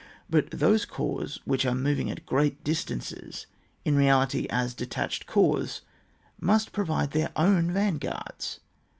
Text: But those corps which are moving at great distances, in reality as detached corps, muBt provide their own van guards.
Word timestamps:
But 0.27 0.49
those 0.49 0.83
corps 0.85 1.37
which 1.45 1.63
are 1.63 1.75
moving 1.75 2.09
at 2.09 2.25
great 2.25 2.63
distances, 2.63 3.45
in 3.85 3.95
reality 3.95 4.47
as 4.49 4.73
detached 4.73 5.27
corps, 5.27 5.81
muBt 6.41 6.71
provide 6.71 7.11
their 7.11 7.31
own 7.35 7.71
van 7.71 7.99
guards. 7.99 8.61